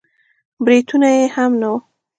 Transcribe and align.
برېتونه 0.65 1.07
يې 1.17 1.23
هم 1.35 1.51
نه 1.61 1.67
وو. 1.71 1.77